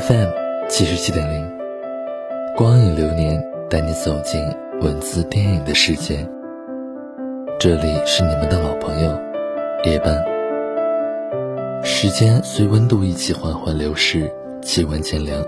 [0.00, 0.30] FM
[0.66, 1.46] 七十七点零，
[2.56, 4.40] 光影流年带你走进
[4.80, 6.26] 文字电影的世界。
[7.58, 9.20] 这里是你们的老朋友
[9.84, 10.24] 夜半。
[11.84, 15.44] 时间随温度一起缓缓流逝，气温渐凉，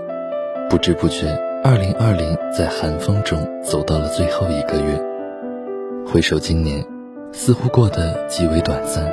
[0.69, 1.27] 不知不觉，
[1.63, 5.01] 二零二零在寒风中走到了最后一个月。
[6.05, 6.85] 回首今年，
[7.31, 9.03] 似乎过得极为短暂，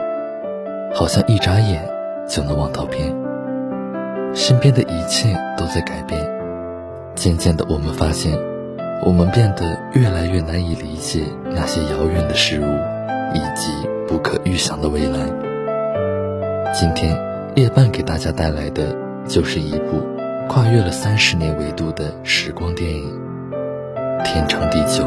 [0.94, 1.82] 好像一眨眼
[2.28, 3.29] 就能望到边。
[4.32, 6.20] 身边的一切都在改变，
[7.14, 8.32] 渐渐的，我们发现，
[9.04, 12.64] 我们变得越来越难以理解那些遥远的事物，
[13.34, 13.72] 以及
[14.06, 15.18] 不可预想的未来。
[16.72, 17.16] 今天，
[17.56, 20.00] 夜半给大家带来的就是一部
[20.48, 23.20] 跨越了三十年维度的时光电影
[24.24, 25.04] 《天长地久》。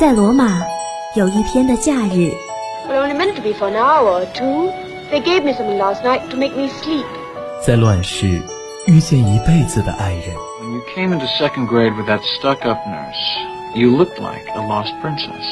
[0.00, 0.62] 在罗马，
[1.14, 2.32] 有一天的假日。
[7.66, 8.40] 在乱世，
[8.86, 10.34] 遇见一辈子的爱人。
[10.62, 15.44] When you came into second grade with that stuck-up nurse, you looked like a lost princess.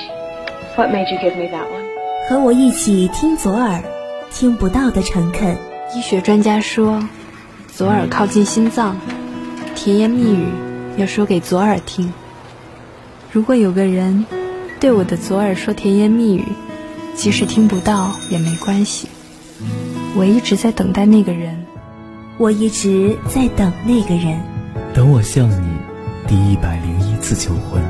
[0.76, 1.84] What made you give me that one?
[2.30, 3.82] 和我一起听左耳，
[4.32, 5.58] 听不到的诚恳。
[5.94, 7.06] 医学专家说，
[7.66, 8.96] 左耳靠近心脏，
[9.74, 10.46] 甜言蜜语
[10.96, 12.10] 要说给左耳听。
[13.30, 14.24] 如果有个人。
[14.80, 16.44] 对我的左耳说甜言蜜语，
[17.14, 19.08] 即使听不到也没关系。
[20.16, 21.66] 我一直在等待那个人，
[22.38, 24.40] 我一直在等那个人。
[24.94, 25.68] 等我向你
[26.28, 27.82] 第一百零一次求婚。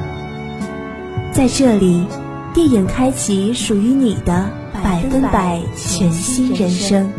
[1.33, 2.07] 在这里，
[2.55, 4.51] 电影开启属于你的
[4.83, 7.11] 百分百全新人生。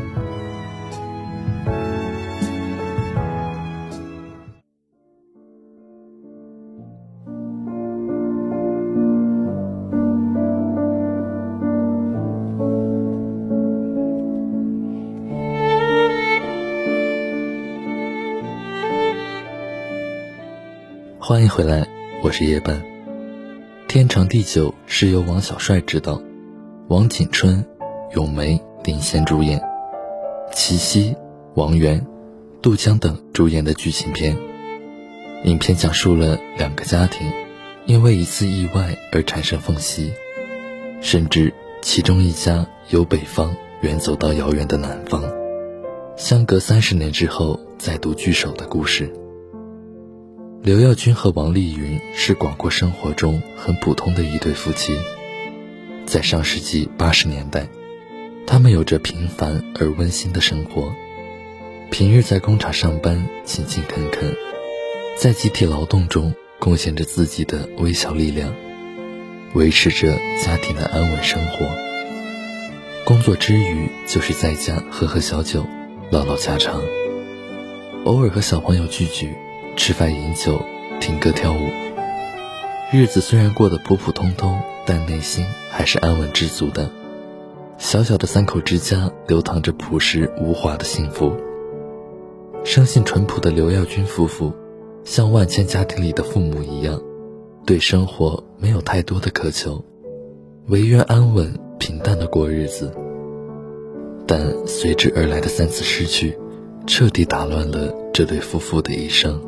[21.29, 21.87] 欢迎回来，
[22.23, 22.83] 我是夜半。
[23.87, 26.19] 天长地久是由王小帅执导，
[26.87, 27.63] 王景春、
[28.15, 29.61] 咏梅领衔主演，
[30.51, 31.15] 齐溪、
[31.53, 32.03] 王源、
[32.63, 34.35] 杜江等主演的剧情片。
[35.43, 37.31] 影片讲述了两个家庭
[37.85, 40.11] 因为一次意外而产生缝隙，
[40.99, 41.53] 甚至
[41.83, 45.23] 其中一家由北方远走到遥远的南方，
[46.17, 49.13] 相隔三十年之后再度聚首的故事。
[50.61, 54.93] 刘耀军和王丽云是广阔生活中很普通的一对夫妻，
[56.05, 57.65] 在上世纪八十年代，
[58.45, 60.93] 他们有着平凡而温馨的生活。
[61.89, 64.35] 平日在工厂上班，勤勤恳恳，
[65.17, 68.53] 在集体劳动中贡献着自己的微小力量，
[69.53, 70.11] 维持着
[70.43, 71.65] 家庭的安稳生活。
[73.05, 75.65] 工作之余，就是在家喝喝小酒，
[76.11, 76.81] 唠唠家常，
[78.03, 79.33] 偶尔和小朋友聚聚。
[79.79, 80.61] 吃饭饮酒，
[80.99, 81.69] 听歌跳舞，
[82.91, 86.91] 日子虽然过得普普通通，但内心还是安稳知足的。
[87.77, 91.33] 小小的三口之家，流淌着朴实无华的幸福。
[92.65, 94.51] 生性淳朴的刘耀军夫妇，
[95.05, 97.01] 像万千家庭里的父母一样，
[97.65, 99.81] 对生活没有太多的渴求，
[100.67, 102.93] 唯愿安稳平淡的过日子。
[104.27, 106.37] 但随之而来的三次失去，
[106.85, 109.41] 彻底打乱了这对夫妇的一生。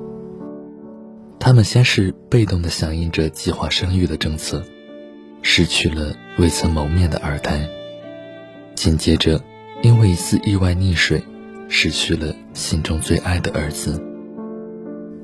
[1.44, 4.64] 他们先是被动地响应着计划生育的政策，
[5.42, 7.68] 失去了未曾谋面的二胎；
[8.76, 9.42] 紧接着，
[9.82, 11.20] 因为一次意外溺水，
[11.68, 14.00] 失去了心中最爱的儿子。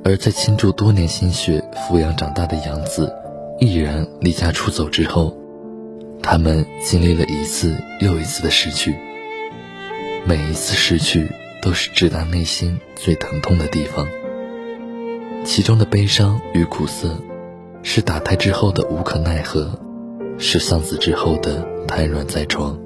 [0.04, 3.14] 而在倾注多年心血抚养长大的养子
[3.60, 5.38] 毅然离家出走之后，
[6.24, 8.96] 他们经历了一次又一次的失去。
[10.26, 11.28] 每一次失去，
[11.62, 14.08] 都是直达内心最疼痛的地方。
[15.44, 17.18] 其中的悲伤与苦涩，
[17.82, 19.80] 是打胎之后的无可奈何，
[20.38, 22.78] 是丧子之后的瘫软在床，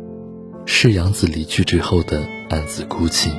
[0.66, 3.32] 是养子离去之后的暗自哭泣，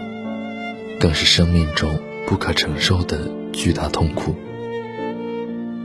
[0.99, 4.35] 更是生命中不可承受的巨大痛苦。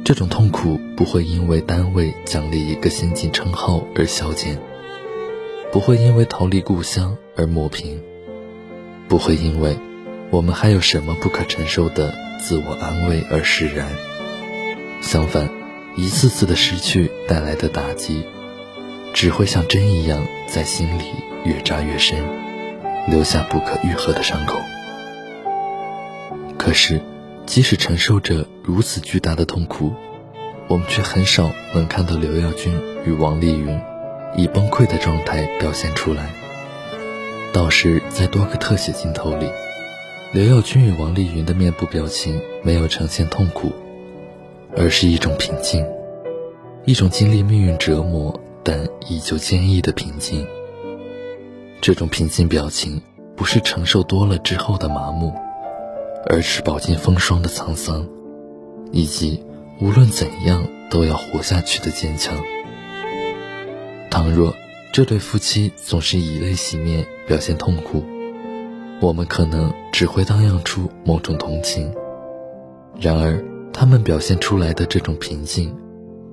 [0.03, 4.57] 这种痛苦不会因为单位奖励一个先进称号而消减，
[5.71, 8.01] 不会因为逃离故乡而抹平，
[9.07, 9.77] 不会因为
[10.31, 12.26] 我们还有什么不可承受的。
[12.47, 13.89] 自我安慰而释然。
[15.01, 15.49] 相反，
[15.97, 18.23] 一次次的失去带来的打击，
[19.13, 21.03] 只会像针一样在心里
[21.43, 22.17] 越扎越深，
[23.05, 24.61] 留下不可愈合的伤口。
[26.57, 27.01] 可是，
[27.45, 29.93] 即使承受着如此巨大的痛苦，
[30.69, 32.73] 我们却很少能看到刘耀军
[33.05, 33.77] 与王丽云
[34.37, 36.29] 以崩溃的状态表现出来，
[37.51, 39.49] 倒是在多个特写镜头里。
[40.33, 43.71] 刘耀军与王丽云的面部表情没有呈现痛苦，
[44.75, 45.85] 而是一种平静，
[46.83, 50.45] 一种经历命运折磨但依旧坚毅的平静。
[51.79, 53.01] 这种平静表情，
[53.37, 55.33] 不是承受多了之后的麻木，
[56.25, 58.05] 而是饱经风霜的沧桑，
[58.91, 59.41] 以及
[59.79, 62.37] 无论怎样都要活下去的坚强。
[64.11, 64.53] 倘若
[64.91, 68.03] 这对夫妻总是以泪洗面，表现痛苦。
[68.99, 71.93] 我们可能只会荡漾出某种同情，
[72.99, 75.75] 然而他们表现出来的这种平静，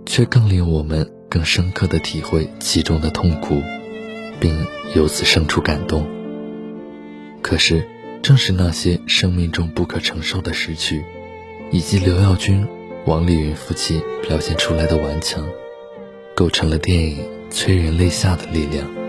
[0.06, 3.60] 却更令我们更深刻的体会其中的痛苦，
[4.40, 6.06] 并由此生出感动。
[7.42, 7.86] 可是，
[8.22, 11.04] 正是那些生命中不可承受的失去，
[11.70, 12.66] 以及刘耀军、
[13.04, 15.46] 王丽云夫妻表现出来的顽强，
[16.34, 17.18] 构成了电影
[17.50, 19.03] 催人泪下的力量。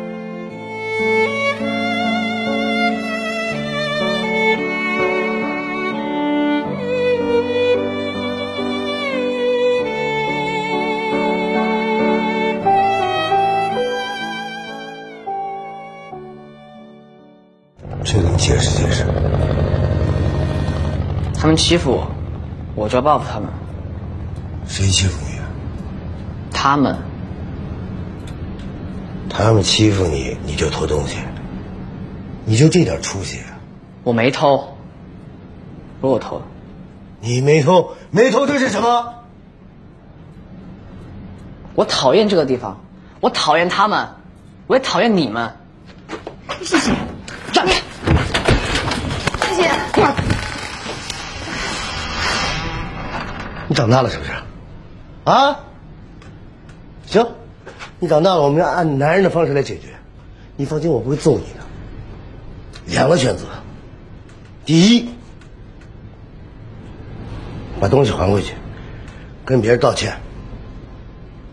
[18.05, 19.03] 解释解释，
[21.33, 22.07] 他们欺负我，
[22.75, 23.49] 我就要报复他们。
[24.67, 25.39] 谁欺负你？
[26.51, 26.95] 他们。
[29.27, 31.17] 他们欺负你，你就偷东西？
[32.45, 33.39] 你就这点出息？
[34.03, 34.75] 我没偷，
[35.99, 36.45] 不是我偷的。
[37.21, 39.15] 你没偷，没偷这是什么？
[41.73, 42.79] 我讨厌这个地方，
[43.19, 44.09] 我讨厌他们，
[44.67, 45.53] 我也讨厌你们。
[53.75, 54.31] 你长大了是不是？
[55.25, 55.59] 啊？
[57.05, 57.27] 行，
[57.99, 59.89] 你长大了，我们要按男人的方式来解决。
[60.55, 61.59] 你放心，我不会揍你的。
[62.85, 63.43] 两个选择：
[64.63, 65.09] 第一，
[67.81, 68.53] 把东西还回去，
[69.43, 70.13] 跟别人道歉；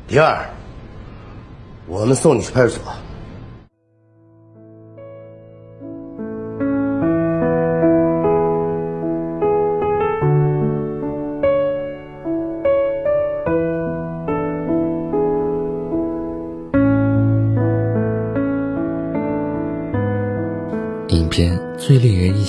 [0.06, 0.48] 第二，
[1.88, 2.82] 我们送你去派出所。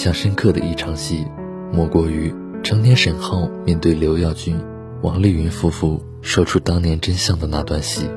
[0.04, 1.26] 象深刻的一场戏，
[1.72, 4.60] 莫过于成年沈浩面对刘耀军、
[5.02, 8.10] 王丽云夫妇说出当年真相的那段戏。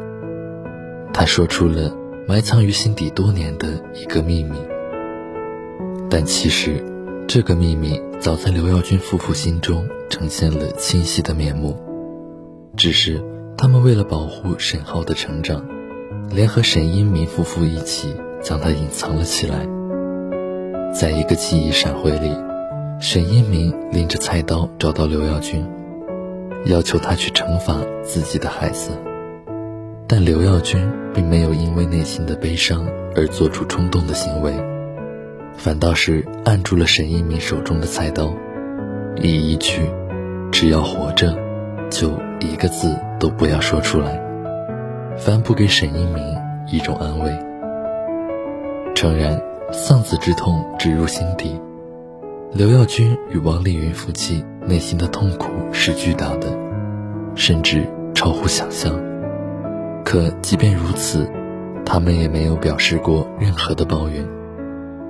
[1.14, 4.58] 他说出了埋藏于心底多年的一个秘密，
[6.10, 6.84] 但其实，
[7.28, 11.78] 这个秘密早在刘耀军夫妇心中呈现了清晰的面目，
[12.76, 13.22] 只是
[13.56, 15.64] 他们为了保护沈浩的成长，
[16.30, 18.12] 联合沈一民夫妇一起
[18.42, 19.68] 将他隐藏了起来。
[20.92, 22.34] 在一个记忆闪回里，
[22.98, 25.66] 沈一鸣拎着菜刀找到刘耀军，
[26.64, 28.90] 要求他去惩罚自己的孩子。
[30.08, 30.80] 但刘耀军
[31.12, 34.52] 并没有因为内心的悲伤而做出冲动的行为，
[35.56, 38.32] 反倒是按住了沈一鸣手中的菜刀，
[39.16, 39.82] 以一句
[40.50, 41.36] “只要活着，
[41.90, 44.18] 就一个字都不要说出来”，
[45.18, 46.24] 反哺给沈一鸣
[46.68, 47.30] 一种安慰。
[48.94, 49.45] 诚然。
[49.72, 51.60] 丧子之痛直入心底。
[52.52, 56.46] 刘耀军与王丽云夫妻内心的痛苦是巨大的，
[57.34, 58.92] 甚至超乎想象。
[60.04, 61.28] 可即便如此，
[61.84, 64.24] 他们也没有表示过任何的抱怨，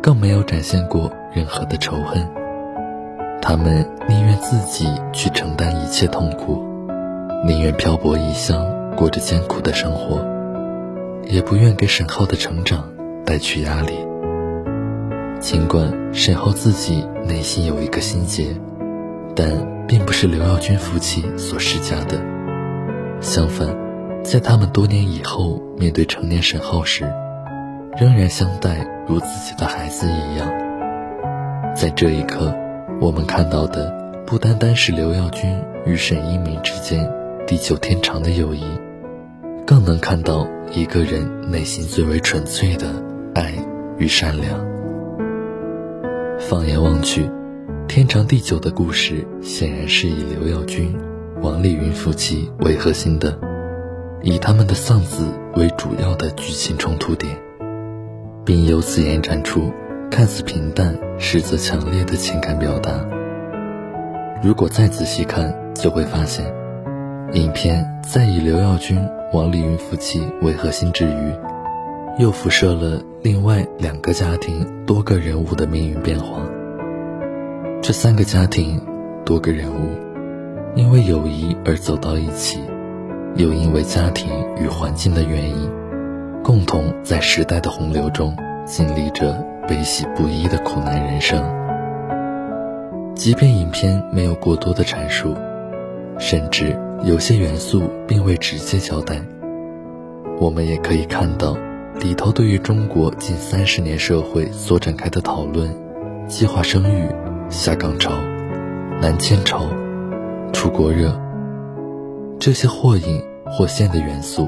[0.02, 2.26] 更没有展现过任何的仇恨。
[3.42, 6.64] 他们宁愿自己去承担一切痛苦，
[7.46, 10.24] 宁愿漂泊异乡，过着艰苦的生活，
[11.28, 12.90] 也不愿给沈浩的成长
[13.24, 13.92] 带去压力。
[15.38, 18.56] 尽管沈浩自己内心有一个心结，
[19.34, 22.18] 但并不是刘耀军夫妻所施加的。
[23.20, 23.68] 相反，
[24.24, 27.04] 在他们多年以后面对成年沈浩时，
[27.98, 30.48] 仍然相待如自己的孩子一样。
[31.74, 32.54] 在这一刻，
[33.00, 33.94] 我们看到的
[34.26, 37.08] 不单单是刘耀军与沈一鸣之间
[37.46, 38.64] 地久天长的友谊，
[39.66, 42.86] 更能看到一个人内心最为纯粹的
[43.34, 43.52] 爱
[43.98, 44.75] 与善良。
[46.48, 47.28] 放眼望去，
[47.88, 50.96] 天长地久的故事显然是以刘耀军、
[51.42, 53.36] 王丽云夫妻为核心的，
[54.22, 55.24] 以他们的丧子
[55.56, 57.36] 为主要的剧情冲突点，
[58.44, 59.72] 并由此延展出
[60.08, 63.04] 看似平淡实则强烈的情感表达。
[64.40, 66.46] 如果再仔细看，就会发现，
[67.32, 68.96] 影片在以刘耀军、
[69.32, 71.32] 王丽云夫妻为核心之余，
[72.18, 76.40] 又辐射了另外两个家庭多个人物的命运变化。
[77.82, 78.80] 这三个家庭，
[79.22, 79.90] 多个人物，
[80.74, 82.58] 因为友谊而走到一起，
[83.34, 85.70] 又因为家庭与环境的原因，
[86.42, 91.44] 共同在时代的洪流中经历着悲喜不一的苦难人生。
[93.14, 95.34] 即便影片没有过多的阐述，
[96.18, 99.20] 甚至有些元素并未直接交代，
[100.40, 101.54] 我们也可以看到。
[102.00, 105.74] 里头对于中国近三十年社会所展开的讨论，
[106.28, 107.08] 计划生育、
[107.48, 108.12] 下岗潮、
[109.00, 109.66] 南迁潮、
[110.52, 111.18] 出国热，
[112.38, 114.46] 这些或隐或现的元素，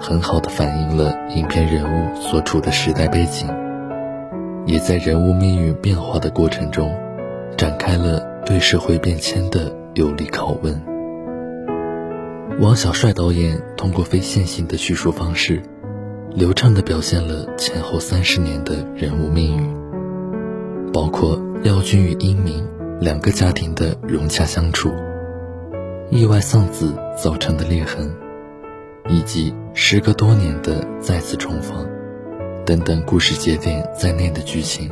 [0.00, 3.46] 很好的反映了影片人物所处的时代背景，
[4.64, 6.92] 也在人物命运变化的过程中，
[7.58, 10.82] 展开了对社会变迁的有力拷问。
[12.58, 15.62] 王小帅导演通过非线性的叙述方式。
[16.36, 22.62] 流畅地表现了前后三十年的人物命运，包括耀军与英明
[23.00, 24.90] 两个家庭的融洽相处，
[26.10, 28.14] 意外丧子造成的裂痕，
[29.08, 31.88] 以及时隔多年的再次重逢，
[32.66, 34.90] 等等故事节点在内的剧情，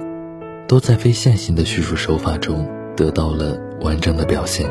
[0.67, 4.67] 都在非线性的叙述手法中得到了完整的表现。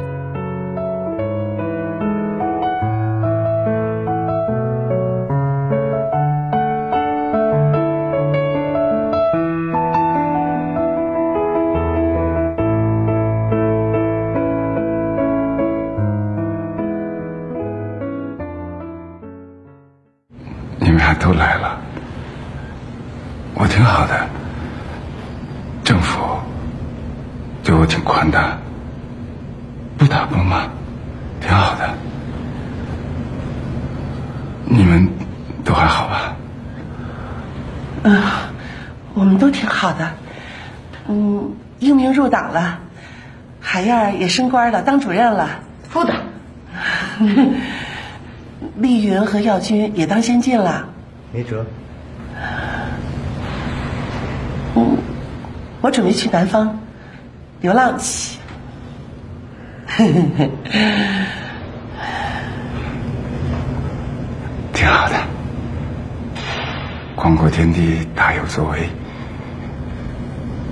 [44.20, 45.60] 也升官了，当主任了。
[45.90, 46.14] 副的。
[48.78, 50.90] 丽云和耀军也当先进了。
[51.32, 51.66] 没辙。
[54.76, 54.98] 嗯，
[55.82, 56.80] 我准备去南方
[57.62, 58.38] 流浪去。
[64.74, 65.16] 挺好的，
[67.16, 68.90] 广阔天地大有作为。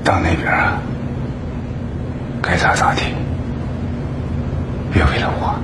[0.03, 0.79] 到那边啊，
[2.41, 3.03] 该咋咋地，
[4.93, 5.57] 别为了我，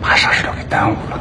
[0.00, 1.20] 把啥事都给耽误了。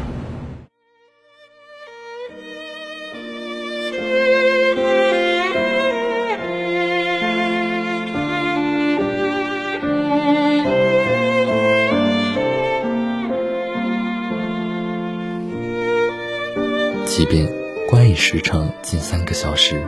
[17.05, 17.47] 即便
[17.87, 19.85] 观影时长近三个小时，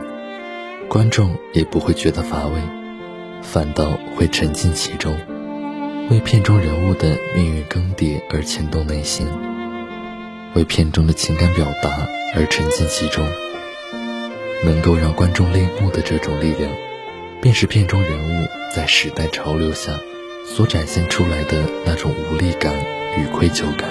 [0.88, 2.60] 观众也不会觉得乏味，
[3.42, 5.18] 反倒会沉浸其中，
[6.10, 9.26] 为片中人物的命运更迭而牵动内心，
[10.54, 13.26] 为片中的情感表达而沉浸其中。
[14.64, 16.70] 能够让观众泪目的这种力量，
[17.40, 19.92] 便是片中人物在时代潮流下
[20.46, 22.74] 所展现出来的那种无力感
[23.18, 23.90] 与愧疚感。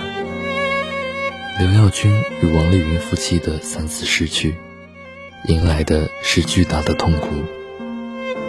[1.59, 4.55] 刘耀军与王丽云夫妻的三次失去，
[5.47, 7.27] 迎来的是巨大的痛苦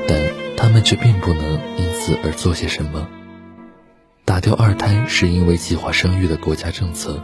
[0.07, 0.19] 但
[0.57, 3.09] 他们却并不能因此而做些什么。
[4.25, 7.23] 打掉二胎是因为计划生育的国家政策，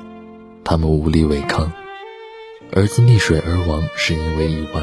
[0.63, 1.73] 他们无力违抗；
[2.73, 4.83] 儿子溺水而亡是因为意外，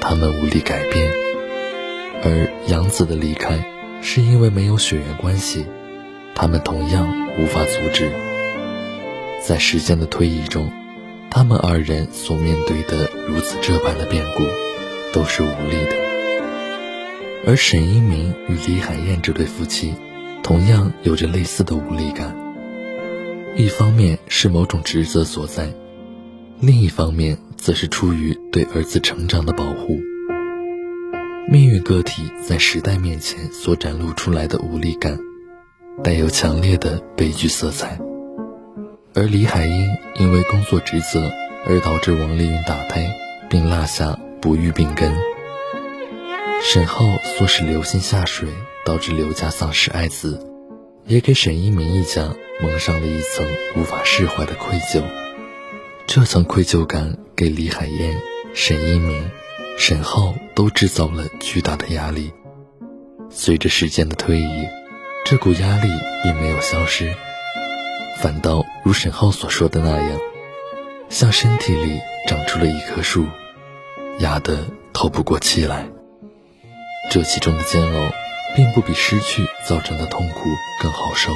[0.00, 1.06] 他们无力改变；
[2.24, 5.66] 而养子的离开是因为没有血缘关系，
[6.34, 7.06] 他们同样
[7.38, 8.10] 无法阻止。
[9.46, 10.72] 在时间的推移中，
[11.30, 14.42] 他们二人所面对的如此这般的变故，
[15.12, 15.96] 都是无力的。
[17.46, 19.94] 而沈一鸣与李海燕这对夫妻。
[20.46, 22.32] 同样有着类似的无力感。
[23.56, 25.74] 一方面是某种职责所在，
[26.60, 29.98] 另一方面则是出于对儿子成长的保护。
[31.50, 35.18] 命运个体在时代面前所展露出来的无力感，
[36.04, 37.98] 带有强烈的悲剧色彩。
[39.14, 41.28] 而李海英因为工作职责
[41.66, 43.04] 而导致王丽云打胎，
[43.50, 45.12] 并落下不育病根。
[46.62, 47.04] 沈浩
[47.36, 48.48] 唆使刘鑫下水。
[48.86, 50.40] 导致刘家丧失爱子，
[51.06, 55.02] 也给沈一鸣一家蒙上了一层无法释怀的愧疚。
[56.06, 58.16] 这层愧疚感给李海燕、
[58.54, 59.28] 沈一鸣、
[59.76, 62.32] 沈浩都制造了巨大的压力。
[63.28, 64.68] 随着时间的推移，
[65.24, 65.90] 这股压力
[66.22, 67.12] 并没有消失，
[68.20, 70.20] 反倒如沈浩所说的那样，
[71.08, 73.26] 像身体里长出了一棵树，
[74.20, 75.88] 压得透不过气来。
[77.10, 78.12] 这其中的煎熬。
[78.56, 80.48] 并不比失去造成的痛苦
[80.82, 81.30] 更好受。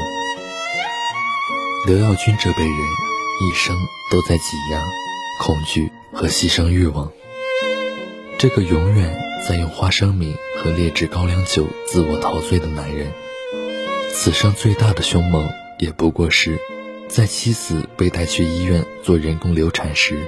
[1.86, 3.76] 刘耀军这辈人一生
[4.10, 4.82] 都在挤压、
[5.38, 7.12] 恐惧和牺牲欲望。
[8.38, 13.12] 这个永远在用花生米和劣质高粱酒自我陶醉的男人，
[14.12, 15.46] 此生最大的凶猛
[15.78, 16.58] 也不过是，
[17.08, 20.18] 在妻子被带去医院做人工流产时，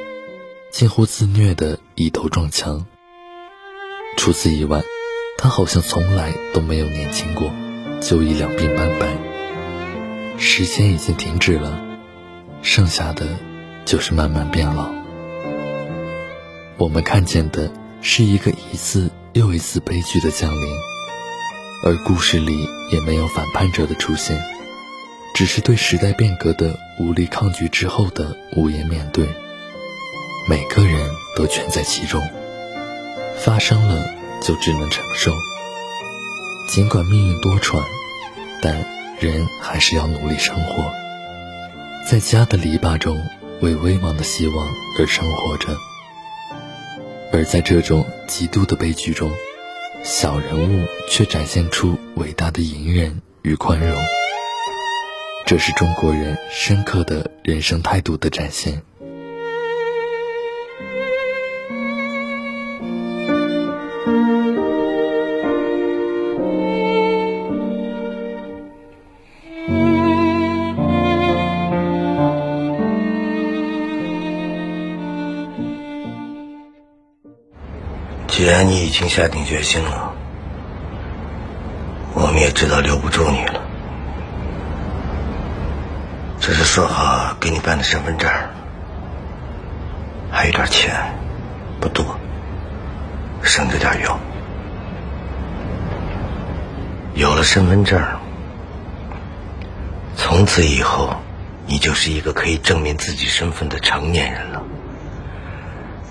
[0.71, 2.85] 近乎自虐的一头撞墙。
[4.19, 4.83] 除此以外。
[5.43, 7.53] 他好像从来都没有年轻过，
[8.01, 9.19] 就已两鬓斑白。
[10.39, 11.85] 时间已经停止了，
[12.63, 13.27] 剩下的
[13.85, 14.89] 就是慢慢变老。
[16.77, 20.73] 我们看见的是一个一次又一次悲剧的降临，
[21.85, 24.41] 而故事里也没有反叛者的出现，
[25.35, 29.27] 只是对时代变革的无力抗拒之后的无言面对。
[30.49, 32.23] 每个人都卷在其中，
[33.45, 34.22] 发生了。
[34.43, 35.33] 就只能承受。
[36.69, 37.83] 尽管命运多舛，
[38.61, 38.87] 但
[39.19, 40.93] 人还是要努力生活，
[42.09, 43.21] 在家的篱笆中
[43.61, 45.77] 为微茫的希望而生活着。
[47.33, 49.31] 而在这种极度的悲剧中，
[50.03, 53.97] 小人物却展现出伟大的隐忍与宽容。
[55.45, 58.83] 这是中国人深刻的人生态度的展现。
[78.33, 80.15] 既然你已经下定决心了，
[82.15, 83.61] 我们也知道留不住你了。
[86.41, 88.31] 这是说好给你办的身份证，
[90.31, 91.13] 还有点钱，
[91.79, 92.19] 不多，
[93.43, 94.19] 省着点用。
[97.13, 98.03] 有了身份证，
[100.17, 101.17] 从此以后，
[101.67, 104.63] 你就是一个可以证明自己身份的成年人了。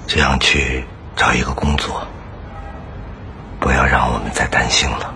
[0.05, 2.07] 这样去找一个工作。
[3.59, 5.13] 不要让我们再担心了，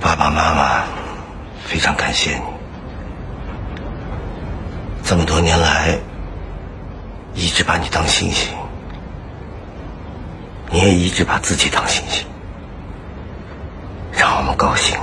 [0.00, 0.82] 爸爸妈妈
[1.64, 2.42] 非常感谢你，
[5.04, 5.96] 这么多年来
[7.32, 8.52] 一直把你当星星，
[10.72, 12.26] 你也一直把自己当星星，
[14.10, 14.98] 让我们高兴。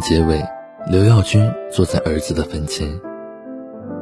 [0.00, 0.42] 结尾，
[0.86, 2.88] 刘耀军坐在儿子的坟前，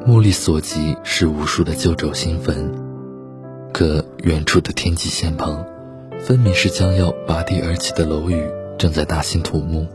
[0.07, 2.73] 目力所及是无数的旧冢新坟，
[3.73, 5.65] 可远处的天际线旁，
[6.21, 8.43] 分明是将要拔地而起的楼宇
[8.79, 9.87] 正在大兴土木。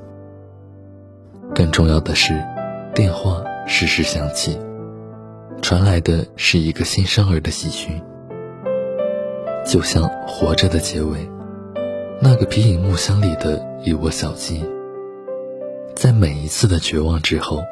[1.56, 2.34] 更重要的是，
[2.94, 4.58] 电话时时响起，
[5.62, 8.02] 传来的是一个新生儿的喜讯，
[9.66, 11.30] 就像《活着》的结尾，
[12.22, 14.64] 那个皮影木箱里的一窝小鸡。
[15.96, 17.64] 在每一次的绝望之后，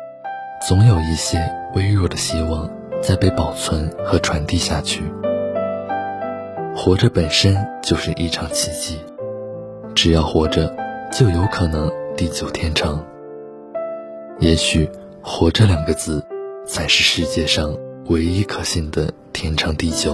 [0.68, 1.38] 总有一些
[1.76, 2.70] 微弱的希望
[3.02, 5.02] 在被保存和传递下去。
[6.76, 9.00] 活着本身就是一场奇迹，
[9.94, 10.74] 只要活着，
[11.12, 13.04] 就有可能地久天长。
[14.40, 14.90] 也许
[15.22, 16.24] “活着”两个字，
[16.66, 17.76] 才是世界上
[18.08, 20.14] 唯一可信的天长地久。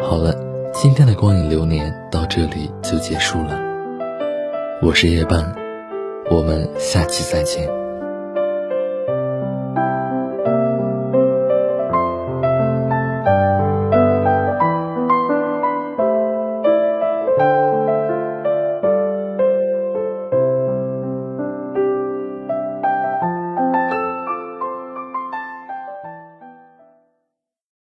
[0.00, 0.34] 好了，
[0.72, 3.58] 今天的光影流年到这里就结束了。
[4.82, 5.56] 我是夜半，
[6.28, 7.85] 我们下期再见。